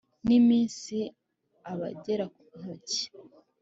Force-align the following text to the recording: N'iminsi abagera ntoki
N'iminsi 0.25 0.97
abagera 1.71 2.23
ntoki 2.59 3.03